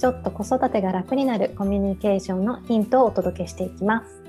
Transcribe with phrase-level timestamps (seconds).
[0.00, 4.20] ちょっと子育てが楽になるコミュニケーションのヒントをお届けしていきます。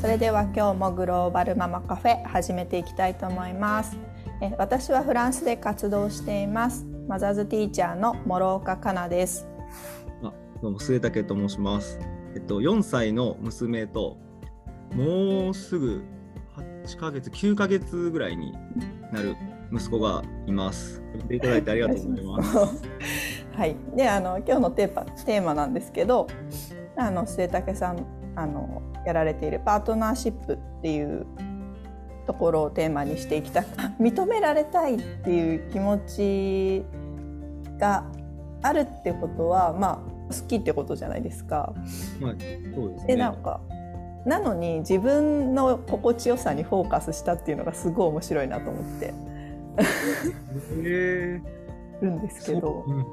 [0.00, 3.96] それでは今日もグローバルママカフェ始めていきたいと思います。
[4.40, 6.86] え私はフランスで活動しています。
[7.08, 9.48] マザーズティーチャーの諸岡かなです。
[10.62, 11.98] どうも末武と申します。
[12.34, 14.18] えっと4歳の娘と
[14.92, 16.02] もうすぐ
[16.84, 18.52] 8ヶ月9ヶ月ぐらいに
[19.10, 19.36] なる
[19.72, 21.00] 息子がいます。
[21.18, 22.82] 呼んでいただいてありがとうございます。
[23.56, 23.76] はい。
[23.96, 26.26] であの今日のテーマテーマなんですけど、
[26.94, 28.04] あの末武さん
[28.36, 31.24] あのやられているパートナーシップっていう
[32.26, 36.84] ところをテーマにしていきたく 認められたいっていう気持ち
[37.78, 38.04] が
[38.60, 41.74] あるってことはまあ好きってことじゃないですか。
[42.20, 42.36] はい、
[42.74, 43.60] そうですね、でなんか
[44.24, 49.14] なのに自分の心地よさにフォーカスしたっていうのがすごい面白いなと思って。
[52.02, 53.04] るんですけど、うん、や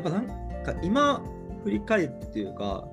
[0.00, 0.26] っぱなん
[0.64, 1.22] か今
[1.64, 2.84] 振り返っていうか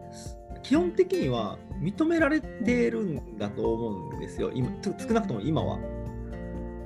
[0.63, 4.51] 基本的には認められてるんだと思うんですよ。
[4.53, 5.77] 今少なくとも今は。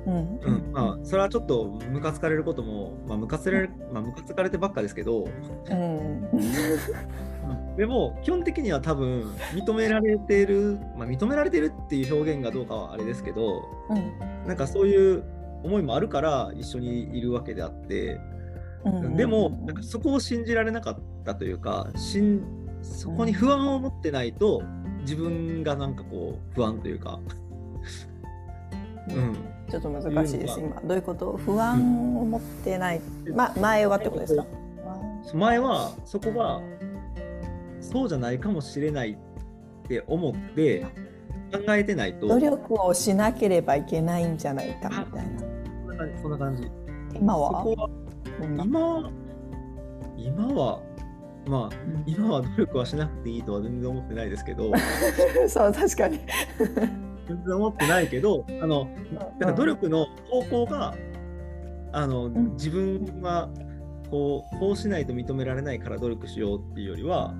[0.09, 0.39] うん。
[0.41, 0.71] うん。
[0.73, 6.21] まあ、それはちょっとムカつかれることも、まあ、ムカつれる、まあ、ムカつかれてばっかですけど、うん、
[7.77, 15.23] でも基本的には多分認められてる、まあ、認められてるっていう表現がどうかはあれですけど、うん、なんかそういう
[15.63, 18.19] 思いもあるから一緒にいるわけであって、
[18.85, 22.41] うん、でもなんかそこを信じられなかったというかしん
[22.81, 24.63] そこに不安を持ってないと
[25.01, 27.19] 自分がなんかこう不安というか。
[29.15, 29.37] うん
[29.69, 30.81] ちょっと難しいです、今。
[30.83, 31.37] どういうこと？
[31.37, 33.01] 不安を持ってない。
[33.35, 34.45] ま、前はってことですか？
[35.33, 36.59] 前は、そこが、
[37.79, 39.17] そうじゃないかもしれないっ
[39.87, 40.87] て思って
[41.51, 42.27] 考えてないと。
[42.27, 45.41] 努力をしなければいけないんじゃないかみたいな。
[46.21, 46.67] そんな感じ。
[47.13, 47.63] 今は？
[47.63, 47.75] は
[48.41, 49.11] 今、
[50.17, 50.79] 今は、
[51.45, 51.75] まあ、
[52.07, 54.71] 今は努力はしなくていいとは全然思ってないですけど。
[55.47, 56.19] そう、確かに。
[57.29, 58.89] 全然思ってないけどあの
[59.39, 60.95] なんか努力の方向が
[61.91, 63.49] あの自分は
[64.09, 67.35] こうこうしないと認められないから努力しようっていうよりは、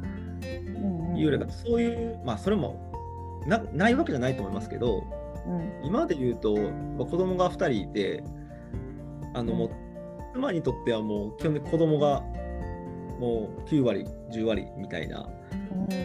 [1.16, 5.04] いうよりかそういうまあそれもなないわけじゃないと思いますけど、
[5.48, 8.24] うん、今で言うと、まあ、子供が2人いて
[9.34, 9.72] あの、もう
[10.34, 12.22] 妻にとってはもう基本的に子供が
[13.20, 15.28] もう9割10割みたいな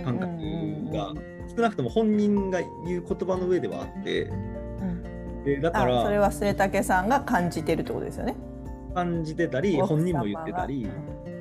[0.05, 1.13] 感覚が
[1.49, 8.37] 少なくとも本人が言う言葉の上ではあって、うん、でだからそれは末武さんが感じてるってことですよね。
[8.95, 10.89] 感じてたり本人も言ってたり、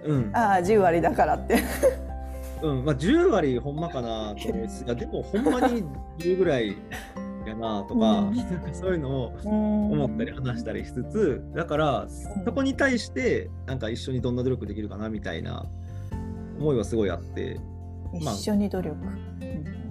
[0.05, 1.63] うん、ああ10割だからって。
[2.63, 2.85] うん。
[2.85, 5.83] まあ、10割ほんまかなと思 いつつでもほんまに
[6.17, 6.75] 10ぐらい
[7.45, 12.07] やなとか、うん、なんかそういうのを思ったり話したりしつつだから
[12.45, 15.65] そこに対してなんか一緒にどんな努力できるかなみたいな
[16.59, 17.59] 思いはすごいあって。
[18.13, 19.15] 一緒に努力、まあ、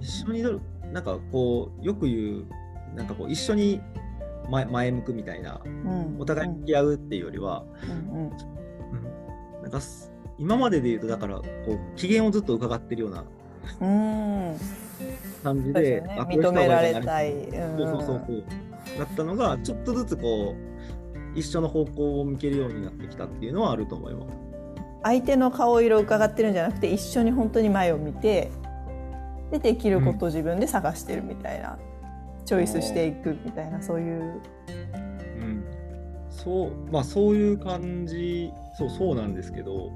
[0.03, 0.43] 一緒に
[0.91, 2.45] なんかこうよく言う
[2.95, 3.81] なんかこう一緒に
[4.49, 7.63] 前前向くみたいな、うん、お互い向き合うっていうよりは、
[8.11, 8.25] うん。
[8.25, 8.29] うん、
[9.63, 9.79] なんか
[10.37, 13.23] 今までで言うとだからこう機嫌をずっと伺ってるような
[15.43, 18.43] 感じで、ね、認められたい、うん、そうそうそうそう。
[18.99, 24.37] だったのがちょっとずつこう一緒の方向を向けるようになってきたっていうのはあると思います。
[25.03, 28.51] 相手の顔色を伺ってるんじゃなくて一緒に本当に前を見て
[29.53, 31.77] でできることを自分で探してるみたいな、
[32.39, 34.41] うん、チョイスしていくみたいなそういう。
[35.37, 35.63] うん、
[36.29, 38.51] そうまあそういう感じ。
[38.75, 39.91] そうそうなんですけど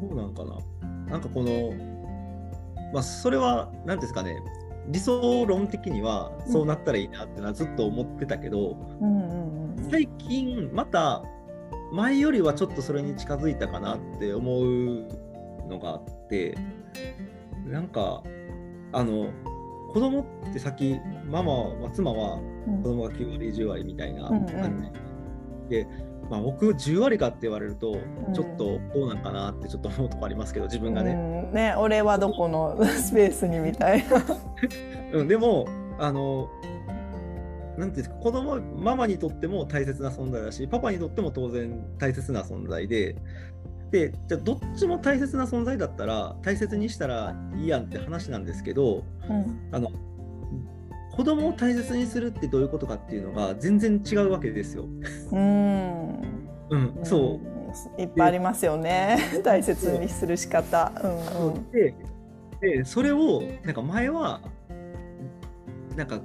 [0.00, 0.58] どうなんかな。
[1.08, 1.72] なんかこの
[2.92, 4.36] まあそれは何ですかね。
[4.88, 8.76] 理想論的にはそうなったらいいなってのはずっと思ってたけど、
[9.90, 11.22] 最近また
[11.92, 15.06] 前よりはちょっとそれに近づいたかなって思う
[15.68, 16.56] のがあって
[17.66, 18.24] なんか
[18.92, 19.30] あの
[19.92, 22.38] 子供って先ママは妻は
[22.82, 24.64] 子供が9割10割みたいな感じ、うん。
[24.64, 25.86] うん、で
[26.30, 27.98] まあ、僕10割かって言われると
[28.28, 28.32] うん。
[28.32, 31.12] ちょっとどうなんかなってちょっと思うとこありますけど自分がね。
[31.12, 31.52] うん。
[31.52, 34.22] ね俺はどこのスペースにみたいな。
[35.20, 35.66] うん、でも
[35.98, 36.48] あの
[37.76, 43.16] なんていうんですか子供ママにとっても大切な存在だしパパにとっても当然大切な存在で
[43.90, 49.68] でじゃあどっちも大切な存在だったら大切にしたらいいやんって話なんですけどうん。
[49.72, 49.90] あの
[51.12, 54.84] 子供を大切にするってどういうことかっていうのが全然違うわけですよ。
[55.32, 56.22] うん。
[56.70, 57.44] うん、そう。
[57.44, 57.60] うん
[57.98, 59.18] いっぱいありますよね。
[59.44, 60.92] 大切にする仕方。
[61.02, 61.70] うんうん。
[61.70, 61.94] で
[62.60, 64.40] でそれをなんか前は
[65.96, 66.20] なんか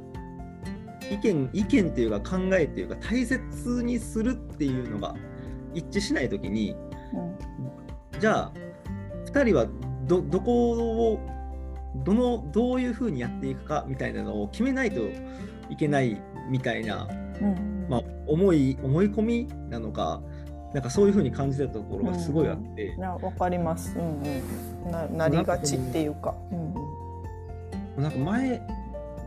[1.10, 5.16] 意見意見っていうか考えっていうか大切にするっていうのが
[5.74, 6.76] 一致しない時に
[8.20, 8.52] じゃあ
[9.26, 9.68] 2人は
[10.08, 11.20] どどこを
[12.04, 15.02] どのどういうふうにやっていくかみたいなのを決めないと
[15.70, 17.08] いけないみたいな、
[17.42, 20.22] うんまあ、思い思い込みなのか
[20.74, 22.96] なんかそういうふうに感じたところがすごいあって。
[22.98, 23.98] いやわかります。
[23.98, 26.36] うんうんななりがちっていうか。
[26.52, 26.74] うん
[28.04, 28.62] なんか前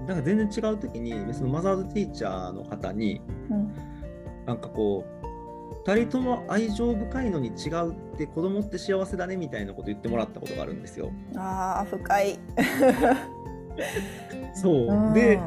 [0.06, 3.72] なんか全然違う時に別のマザーズティーチャーの方にうん
[4.44, 5.27] なんかこう
[5.88, 11.10] 2人とも愛情深いのに違うって子供って幸せだねみたいなこと言ってもらったことがあるんですよ。
[11.34, 12.38] ああ深い。
[14.52, 14.86] そう。
[14.86, 15.14] うん。
[15.14, 15.40] で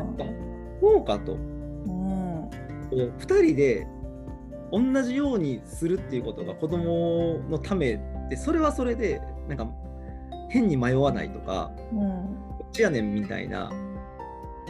[0.81, 1.33] そうかと。
[1.33, 2.49] うん。
[2.89, 3.87] こう2人で
[4.71, 7.99] 同じようにするっていうことが子供のため
[8.31, 9.67] でそれはそれでなんか
[10.49, 11.99] 変に迷わないとかうん。
[12.57, 13.71] こっちやねんみたいな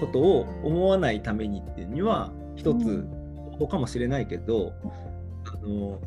[0.01, 3.21] ことを思わないためにっていうには一つうん。
[3.51, 5.10] 方法かもしれないけど、あ
[5.61, 5.99] の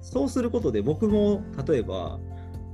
[0.00, 2.18] そうすることで僕も例えば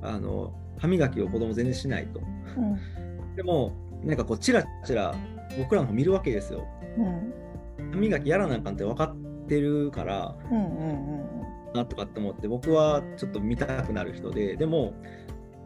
[0.02, 2.20] あの歯磨きを子供全然しないと。
[2.20, 3.36] うん。
[3.36, 5.14] でもなんかこうチラチラ
[5.58, 6.66] 僕らの方見るわけですよ。
[6.98, 7.92] うん。
[7.92, 11.20] 歯磨きやらなあかんって分かってるからうんうん
[11.74, 14.92] なとかって思って僕はちょっと見たくなる人ででも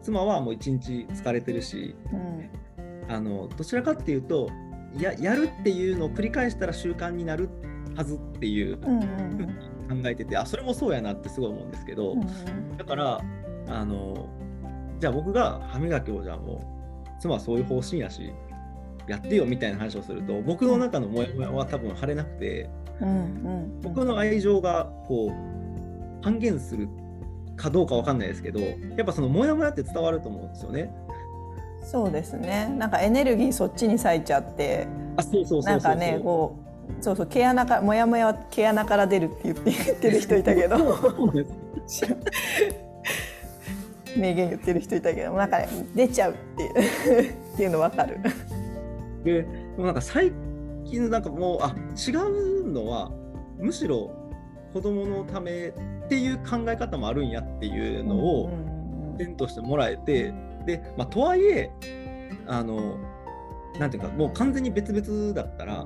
[0.03, 2.49] 妻はもう一日疲れてるしうん。
[3.07, 4.49] あのどちらかっていうと
[4.97, 7.49] ややるっていうのを繰り返したら習慣になる
[7.95, 9.53] はずっていううんうん考
[10.07, 13.21] えててあそれもそうやなってすごい思うんですけど、うんだから
[13.67, 14.29] あの
[14.99, 18.31] じゃあ僕が歯磨きをじゃあもう妻はそういう方針やし
[19.07, 22.69] やってよみたいな話をすると僕の中のモヤモヤは多分晴れなくて
[23.01, 23.81] うんうん。
[23.81, 26.87] 僕の愛情がこう半減する
[27.55, 30.93] かどうかわかんないですけどやっぱそのモヤモヤって伝わると思うんですよね。
[31.81, 32.73] そうですね。
[32.79, 34.87] なんかエネルギーそっちに割いちゃって
[35.17, 35.71] あそうそうそうそう。
[35.71, 36.64] なんかねこう
[37.01, 40.77] そうそう毛穴からもやもやは毛穴から出るって言って言ってる人いたけど。
[44.17, 48.17] 名言言ってる人いたけどなんかね出ちゃうっていうっていうの分かる。
[49.23, 49.47] でで
[49.77, 50.31] もなんか最
[50.85, 53.11] 近なんかもうあ違うのは
[53.59, 54.11] むしろ
[54.73, 58.75] 子供のためっていう考え方もあるんやっていうのをうん
[59.17, 60.33] 点としてもらえて
[60.65, 61.71] で、まあ、とはいえ
[62.47, 62.97] あの
[63.79, 65.85] なんていうかもう完全に別々だったら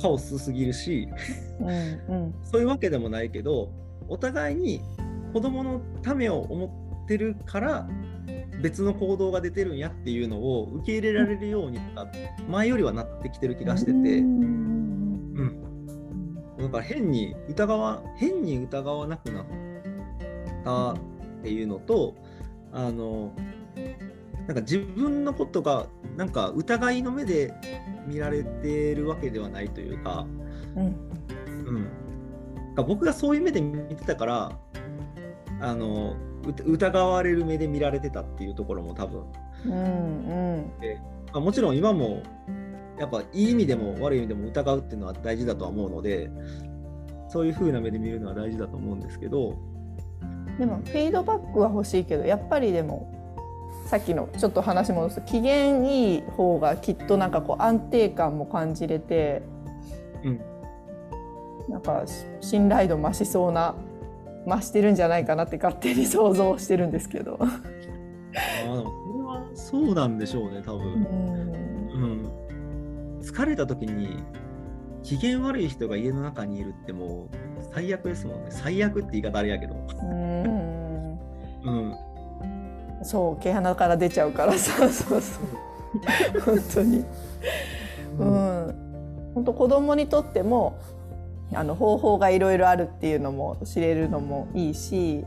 [0.00, 1.08] カオスすぎるし
[1.60, 1.72] うんう
[2.28, 2.34] ん。
[2.42, 3.70] そういうわけでもないけど
[4.08, 4.80] お互いに
[5.32, 7.88] 子供のためを思ってるから
[8.62, 12.06] 別の行動が出てるんやっていうのを受け入れられるようにな
[12.48, 15.00] 前よりはなってきてる気がしてて、うん。
[16.58, 19.44] うん、だから変に疑わ変に疑わなくなっ
[20.64, 20.96] たっ
[21.42, 22.14] ていうのと
[22.72, 23.32] あの
[24.50, 27.54] なんか自分のことがなんか疑いの目で
[28.08, 30.26] 見られてるわけではないというか、
[30.74, 30.86] うん。
[32.76, 34.58] うん、僕がそういう目で見てたから
[35.60, 36.16] あの
[36.64, 39.22] 疑われる目で見られてたっていうところも多分、
[39.66, 39.76] うんう
[40.56, 40.72] ん。
[41.32, 42.24] まあ、もちろん今も
[42.98, 46.28] やっぱいい意味でも悪い意味でも疑うっていうのは大事だとは思うので
[47.28, 49.56] そういう風な目で見るのは大事だと思うんですけど、
[50.58, 53.19] でもフィードバックは欲しいけどやっぱりでも
[53.90, 59.42] さっきのちょっと話戻すと機嫌いい方がきっとなんかこう安定感も感じれて
[60.22, 60.40] うん、
[61.68, 63.74] なんかし信頼度増しそうな
[64.46, 67.36] 増してるんじゃないかなって勝手に想像してるんですけど。
[67.40, 71.04] あーでもそれはそうなんでしょうね多う分、ん。
[71.92, 74.22] うん、疲れた時に
[75.02, 77.36] 機嫌悪い人が家の中にいるってもう
[77.74, 78.50] 最悪ですもんね。
[78.50, 81.18] 最悪って言い方あれやけど、うん。
[81.64, 81.94] うん、
[83.02, 84.52] そう毛穴から出ちゃうから。
[84.58, 86.40] そうそうそう。
[86.40, 87.04] 本当に。
[88.18, 88.80] うん。
[89.34, 90.78] 本当子供にとっても
[91.52, 95.24] あの方法がいろいろあるっていうのも知れるのもいいし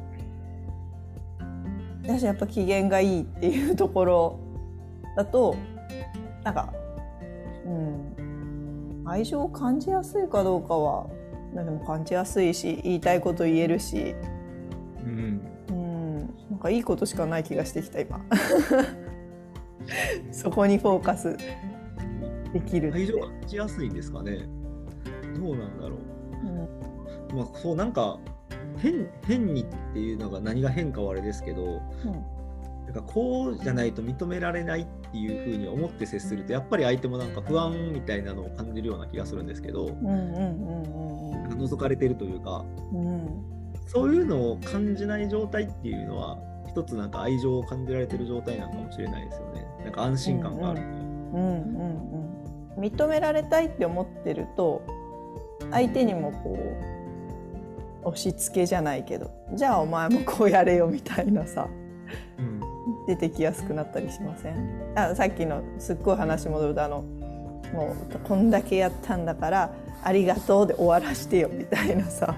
[2.04, 4.40] 私やっぱ機嫌がいいっていうところ
[5.16, 5.56] だと
[6.44, 6.74] なんか、
[7.66, 11.08] うん、愛情を感じやすいかどうかは
[11.56, 14.16] でも感じやすいし言いたいこと言えるし、
[15.06, 15.53] うん
[16.64, 18.20] かいいことしかない気がしてきた今。
[20.32, 21.36] そこにフォーカス
[22.54, 24.48] できる愛情が感じやすいんですかね。
[25.36, 25.98] どうなんだろ
[26.44, 26.46] う。
[26.46, 26.58] ん。
[26.64, 27.36] う。
[27.36, 28.18] まあ、そうなんか
[28.78, 31.82] 変変にっていうのが何が変かはあれですけど、
[32.86, 41.50] なんかこうじゃないと認められないっていうふうに思って接するとやっぱり相手もなんか不安みたいなのを感じるような気がするんですけど、うんうんうんなん。
[41.50, 43.28] か覗かれてるというかうんうん。
[43.88, 46.38] そういうのを感じない状態っていうのは
[46.74, 49.66] 一つなんか愛情を感じられてる状態なのかもしれないですよね。
[49.84, 50.82] なんか安心感がある。
[50.82, 51.00] うんうん
[51.34, 52.24] うんうん
[52.78, 54.82] 認められたいって思ってると
[55.72, 56.58] 相手にもこ
[58.04, 61.68] う押し付けじゃないけどじゃあお前もこうやれよみたいなさ
[62.40, 62.62] うん
[63.06, 67.04] 出てきやすくなったりしませんあさっきのすっごい話戻るとあの
[67.74, 72.36] もうこんだけやったんだからありがとうで終わらしてよみたいなさ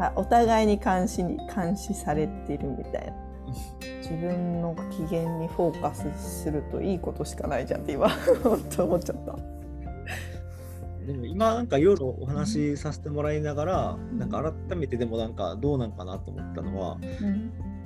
[0.00, 3.12] あお互いに監視に監視されてるみたいな。
[4.02, 8.08] 自分の機嫌にフォーカスするといいことしかないじゃんって今
[8.42, 9.36] 本当思っちゃった。
[11.06, 16.98] でも今なんかいろいろお話しさせてもらいながら、なんか改めてでもなんかどうなんかなと思ったのは、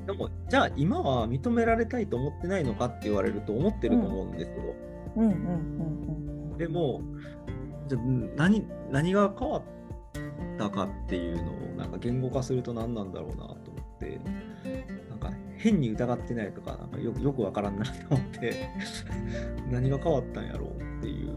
[0.06, 4.56] でもじゃあ今は認められたいと思ってないのかって言われると思ってると思うんですよ。
[5.16, 5.24] うん。
[5.24, 5.30] うん。
[6.50, 6.58] うん。
[6.58, 7.00] でも
[7.86, 8.02] じゃあ
[8.36, 9.62] 何何が変わっ
[10.58, 14.20] たかっていうのをなんか言語化すると何なんだろうなと思って
[15.08, 18.68] なんか変に疑ってないとかなんかよくよくわからんなと思って
[19.70, 21.32] 何が変わったんやろうっていう。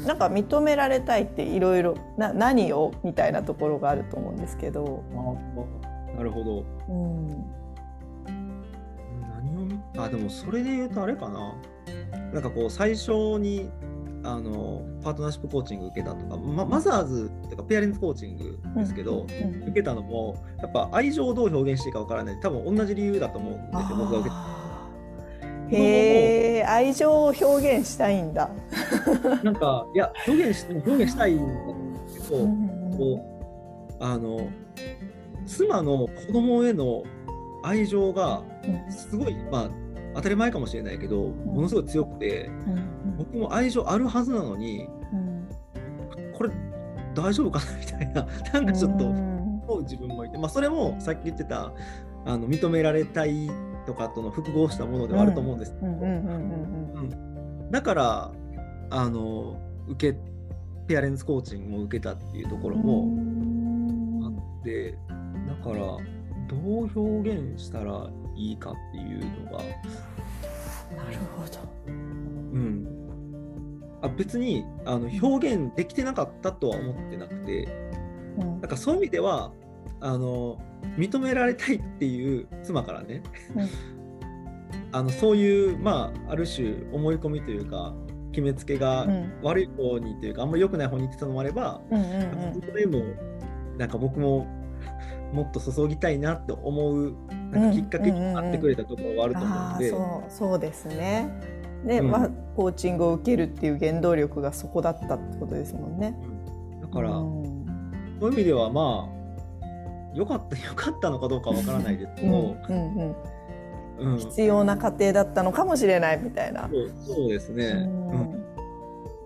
[0.00, 5.02] うん、なんか認められたいっていろいろな何をみたいなところがあると思うんですけど、
[6.16, 6.64] なるほど。
[6.88, 7.28] うん、
[8.28, 11.54] 何を見あでもそれで言うとあれかな
[12.32, 13.70] なんかこう最初に
[14.26, 24.56] あのパートナーシップコーチング受けたとか、ま、マザーズっていうかペアレンツコーチングですけど、うん受けたのもやっぱ愛情をどう表現していいかわからない多分同じ理由だと思うんですよ僕が受けた。
[25.68, 28.50] へえ愛情を表現したいんだ。
[29.42, 31.44] なんかいや表現し表現したいんだ
[32.12, 34.48] けど、うんこうあの
[35.46, 37.02] 妻の子供への
[37.62, 38.42] 愛情が
[38.88, 39.85] すごいまあ
[40.16, 42.50] 当たり前かもしれないけどものすごい強くて
[43.18, 45.48] 僕も愛情あるはずなのにうん。
[46.34, 46.50] これ
[47.14, 51.72] 大丈夫かなみたいな なんかちょっと自分もいて、まあ、それもさっき言ってた
[52.24, 53.50] あの認められたい
[53.86, 55.88] とかとの複合したものではあると思うんです、うん。
[55.88, 58.30] うんうんうんだから
[58.90, 59.56] あの
[59.88, 60.18] 受け
[60.86, 62.82] ペアレンツコーチングも受けたっていうところうん。
[64.20, 64.96] もあって
[65.48, 71.92] だからどう表現したらいいかっていうのが、なるほど。
[72.52, 72.86] うん、
[74.02, 77.68] あ別にあの表現できてなかったとは思ってなくて。
[78.38, 78.60] うん。
[78.60, 79.52] なんかそういう意味では
[80.00, 80.58] あの
[80.96, 83.22] 認められたいっていう妻からね、
[83.54, 83.68] うん。
[84.92, 87.94] あのそういうまあある種思い込みというか
[88.32, 89.32] 決めつけがうん。
[89.42, 93.02] 悪い方にというか、あんまり良くない方に行ってたのもあれば、うんうんそれも
[93.78, 94.46] なんか僕も
[95.32, 97.14] もっと注ぎたいなって思う
[97.52, 101.30] なんかきっかけになってくれたところはあると思うので、そうそうですね。
[101.84, 102.10] で、うん。
[102.10, 106.16] まあコーチングを受けるっていう原動力がそこだったってことですもんね。
[106.74, 106.80] うん。
[106.80, 108.16] だから、うん。
[108.20, 109.16] そういう意味ではまあ
[110.14, 113.16] 良かった 良かったのかどうかわからないですけど、うんうんうん。
[113.98, 116.68] うん、必要な過程だったのかもしれないみたいな。
[117.06, 117.66] そうですね。
[117.68, 118.44] うん。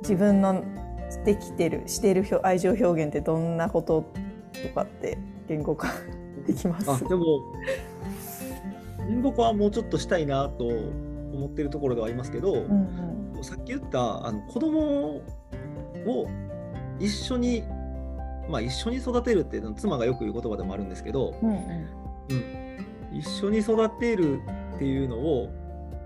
[0.03, 0.63] 自分の
[1.25, 4.05] できてるしてる表愛情表現ってどんなこと
[4.63, 5.89] とかって言語化
[6.53, 6.91] できます。
[6.91, 7.25] あでも
[9.09, 15.23] 言語化はもうちょっとしたいなと思ってるところではありますけど、うんさっき言ったあの子供
[16.07, 16.29] を
[16.99, 17.63] 一緒に
[18.51, 21.89] まあ一緒に育てるっていうのは妻がよく言う言葉でもあるんですけど、うんうん。
[23.13, 24.43] うん、一緒に育てる
[24.75, 25.49] っていうのを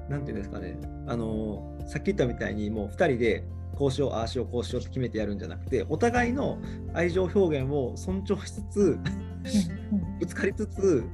[0.08, 0.76] なんていうんですかね。
[1.06, 6.58] あのさっき言ったみたいにもう2人でこうしようああしようこうしようって決めてやるんじゃなくてお互いの
[6.92, 9.33] 愛情表現を尊重しつつうん
[10.18, 11.04] ぶつかりつつ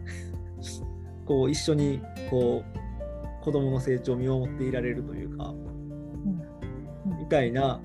[1.26, 7.80] こう一緒にこう子供の成長を見守っていられるというかうんみたいな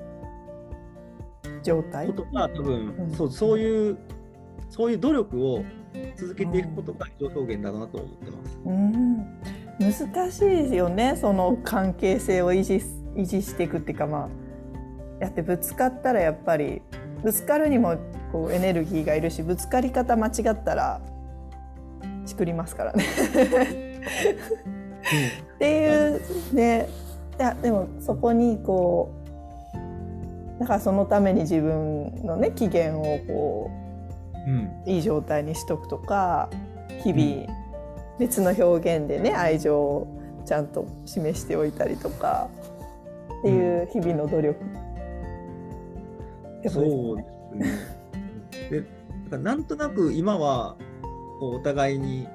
[1.63, 2.07] 状態？
[2.07, 3.11] ことが多分、うん。
[3.15, 3.97] そうそういう
[4.69, 5.63] そういう努力を
[6.15, 8.59] 続けていくことが愛情表現だなと思ってます。
[8.65, 9.15] うん。
[9.79, 16.81] 難しいですよねその関係性を維持す維持していくっていうかまあやってぶつかったらやっぱり
[17.25, 17.97] ぶつかるにも
[18.31, 21.01] こうエネルギーがいるしぶつかり方間違ったら
[22.27, 23.03] ちくりますからね。
[25.55, 26.87] っていうね。
[27.39, 29.11] いやでもそこにこ
[30.57, 33.71] うだからそのために自分のね機嫌をこ
[34.47, 36.49] う、うん、いい状態にしとくとか
[37.03, 37.47] 日々
[38.19, 40.07] 別の表現でね愛情を
[40.45, 42.49] ちゃんと示しておいたりとか
[43.39, 44.59] っていう日々の努力、
[46.65, 48.69] うん、そうですね。
[48.69, 48.89] でだか
[49.31, 50.75] らなんとなく今は
[51.39, 52.27] こうお互いに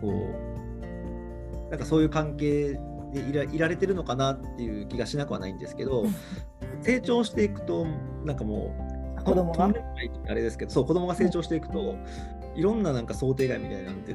[0.00, 2.78] こうなんかそういう関係
[3.12, 6.04] でいらいられてるのかなっていう気がしなくはないんですけど、
[6.82, 7.86] 成長していくと
[8.24, 8.74] なんかも
[9.18, 9.64] う子供が
[10.28, 11.96] あれですけどそう子供が成長していくと、
[12.54, 14.14] いろんななんか想定外みたいなんて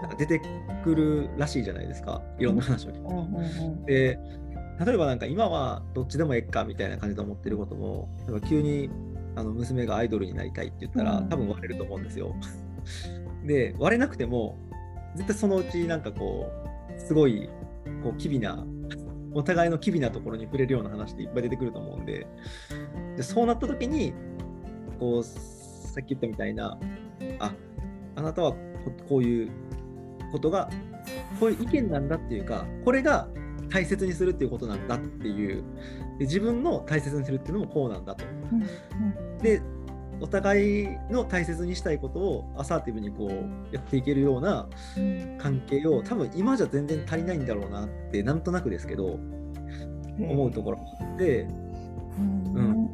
[0.00, 0.40] なんか出て
[0.84, 2.22] くるらしいじゃないですか。
[2.38, 3.86] いろんな話を聞くと。
[3.86, 4.18] で
[4.84, 8.08] 例えばなんか今はどっちでもええかみたいな感じで思ってることも
[8.48, 8.90] 急に
[9.34, 12.34] あの娘がアイドルになりたいって言ったら、多分割れると思うんですよ。
[13.46, 14.58] で割れなくても
[15.14, 16.50] 絶対そのうちなんかこ
[16.96, 17.48] うすごい
[18.02, 18.66] こう機微な
[19.32, 22.26] お互いの機微なところに触れるような話っていっぱい出てくると思うんで
[23.16, 24.12] でそうなった時に
[24.98, 26.78] こうさっき言ったみたいな
[27.38, 27.52] あ
[28.16, 28.52] あなたは
[29.08, 29.50] こういう
[30.32, 30.68] ことが
[31.38, 33.28] こういう意見なんだっていうかこれが
[33.70, 35.62] 大切にするっていうことなんだっていう
[36.18, 38.24] で自分の大切にするっていうのもこうなんだと。
[39.42, 39.62] で
[40.20, 44.68] お互いの大切にしたいことをアサーティブにこうやっていけるような
[45.38, 49.20] 関係を多分今じゃ全然足りないんだろうなってなんとなくですけど
[50.18, 52.20] 思うところもあって、う
[52.60, 52.90] ん、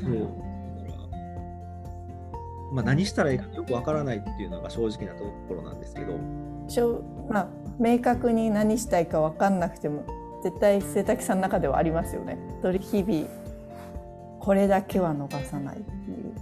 [0.00, 0.50] そう。
[2.72, 6.16] まあ、何したらいいかよくわからないっていうのが正直なところなんですけど。
[7.28, 7.48] まあ、
[7.80, 10.04] 明確に何したいか分かんなくても
[10.42, 12.38] 絶対瀬滝さんの中ではありますよね。
[12.62, 13.26] 日々
[14.38, 16.34] これだけは逃さないっていう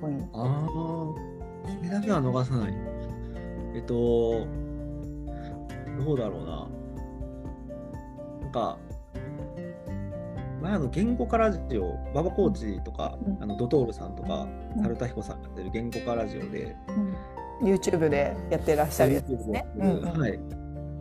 [0.00, 0.40] ポイント。
[0.40, 1.14] ああ、こ
[1.82, 2.74] れだけは逃さない。
[3.74, 4.46] えっと、
[6.04, 6.68] どうだろうな。
[8.42, 8.78] なんか、
[10.62, 14.46] 前あの言語化ラジオ、馬場コーチとか、うん、あのドトールさんとか、
[14.76, 16.76] うん、猿田彦さんがやってる言語化ラジオで、
[17.60, 19.66] うん、YouTube でやってらっしゃるやつですね。
[19.76, 20.38] はい。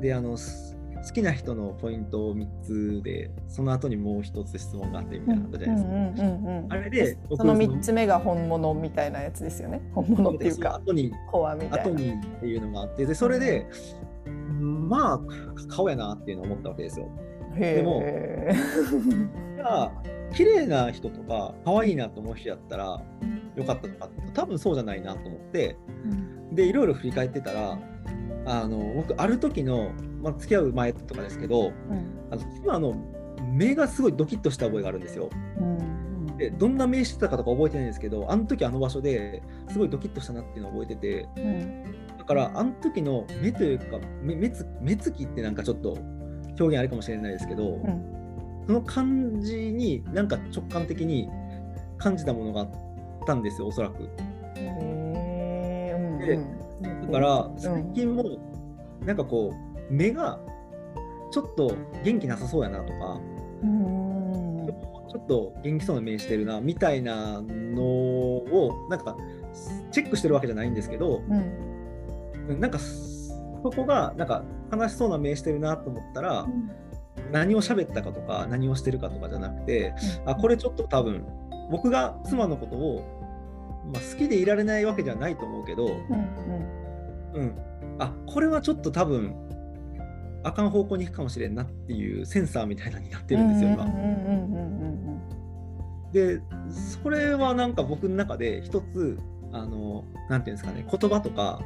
[0.06, 6.30] で、あの、好きな人のポイントを3つでその後にもう1つ質問があってみたいなのあったじゃないですか。
[6.70, 9.82] あれでその3つ目が本物みたいなやつですよね。
[9.94, 11.78] 本物っていうか後にコアみたいな。
[11.78, 13.68] 後にっていうのがあってでそれで、
[14.26, 15.22] まあ
[15.68, 17.08] 顔やなっていうのを思ったわけですよ。
[17.56, 18.04] でも
[19.58, 19.92] じゃあ
[20.34, 23.00] 綺麗な人とか可愛いなと思う人やったら
[23.56, 25.78] よかったのかって多分そうじゃないなと思って、
[26.52, 27.78] でいろいろ振り返ってたら
[28.46, 29.92] あの僕ある時の
[30.26, 32.96] まあ、付き合う前とかですけど、うん、あの今の
[33.54, 35.30] 目がすごいドキッとした覚えがあるんですよ。
[35.60, 36.38] うん。
[36.38, 45.92] でどんな目してたかとか覚えてないんですけどあの時あの場所ですごいドキッとしたなっていうのを覚えてて、うん、だからあの時の目というか目目つ目つきってなんかちょっと
[46.60, 51.30] 表現あるかもしれないですけど、うん、その感じになんか直感的に
[51.98, 52.70] 感じたものがあっ
[53.26, 54.10] たんですよおそらく。
[56.26, 56.40] で
[56.82, 58.24] だから最近も
[59.06, 60.40] なんかこう目が
[61.32, 63.20] ちょっと元気なさそうやなとか、
[65.12, 69.16] ちょっと元気そうな目してるなみたいなのをなんか
[69.92, 71.22] チェックしてるわけじゃないんですけど、
[72.48, 76.70] うん、なんかそこがなんか悲しそうな目してるなと思ったら、うん、
[77.32, 79.94] 何を喋ったかとか何をしてるかとかじゃなくて、
[80.26, 81.26] うん、あこれちょっと多分
[81.72, 83.25] 僕が妻のことを、
[83.94, 87.56] まあ、好きでいられないわけじゃないと思うけど、うん、うん、
[88.00, 89.36] あこれはちょっと多分
[90.44, 93.86] あかん方向に行くかもしれんなっていうセンサーみたいなになってるんですよ今。
[96.12, 96.40] で
[97.04, 99.18] それはなんか僕の中で一つ
[99.52, 101.60] あのなんていうんですかね言葉とか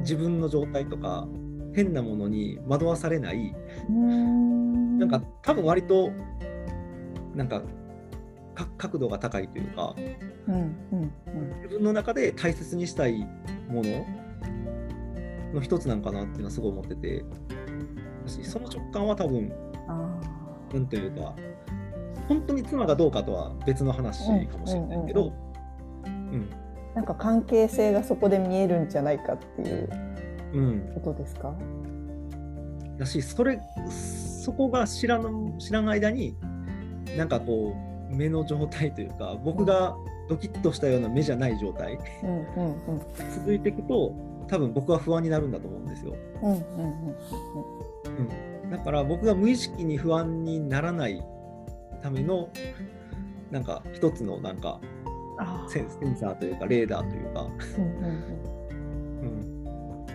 [0.00, 1.26] 自分の状態とか
[1.74, 3.54] 変なものに惑わされない。
[3.88, 6.10] なんか多分割と
[7.34, 7.62] なんか
[8.76, 9.94] 角度が高いというか、
[10.48, 13.26] うんうんうん、自分の中で大切にしたい
[13.68, 14.06] もの
[15.54, 17.24] の一つなんかなっていうのはすごい思ってて
[18.26, 19.52] しその直感は多分
[20.72, 21.34] なんというか
[22.28, 25.32] 本当に妻がどうかとは別の話かもしれないけど、
[26.94, 29.88] なんか関係性がそこで見えるんじゃないかっていう
[30.94, 33.58] ことですか、うん、だしそれ
[34.44, 36.36] そこが知らぬ知らん間に
[37.16, 39.96] なんかこう目の状態というか僕が
[40.28, 41.98] ドキッとしたような目じゃない状態、
[43.34, 44.14] 続いていくと
[44.48, 46.14] 多分僕は不安になるんだと思うんですよ。
[46.42, 47.14] うんうんうんうん
[48.64, 51.22] うん、だから僕が無意識に不安にならない
[52.02, 52.48] ための
[53.50, 54.80] なんか一つのなんか
[55.68, 57.46] センサーというかレーダーというか。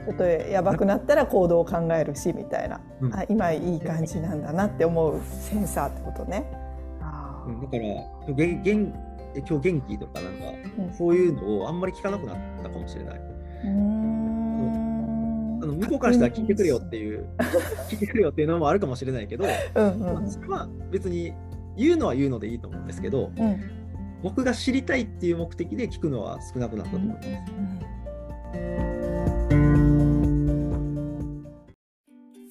[0.06, 6.46] ちょっとやばくなったら行動を考えるしみたいな、うん、あ今いい感じなんだなって思うセンサーってことね。
[7.54, 8.94] あうんだからげげん
[9.48, 10.46] 今日元気とかなんか、
[10.78, 13.20] うんそういうのをあんまり聞かなくなったかもしれない。
[13.20, 17.26] うーんあの向こうからしたら聞いてくれよっていう
[17.90, 21.34] 聞いてくれよっていうのもあるかもしれないけど、 うんうんまあそれは別に
[21.78, 23.62] 言うのは言うのでいいと思うんですけどうん
[24.22, 27.28] 僕が知りたいっていう目的で聞くのは少なくなったと思います。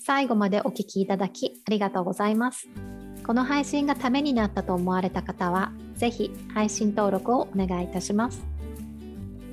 [0.05, 2.69] 最後までお聞きいただきありがとうございます。
[3.33, 8.45] この配信がためになったと思われた方は、ぜひ配信登録をお願いいたします。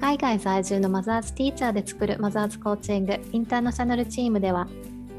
[0.01, 4.67] 海外在住のマザーズティーチャーで作るマザーズコーチングインターナショナルチームでは、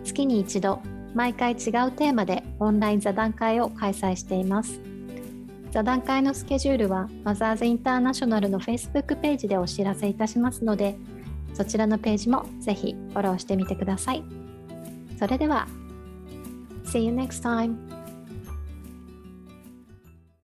[0.04, 0.82] 月に一度、
[1.14, 4.78] 毎回違うテーマでオンライン座談会を開催しています。
[5.70, 10.98] 座談会のスケジュールはマザーズインターナショナルの Facebook ページでお知らせいたしますので、
[11.54, 14.22] そちらのページもぜひフォローしてみてください。
[15.18, 15.66] それでは、
[16.84, 17.89] See you next time!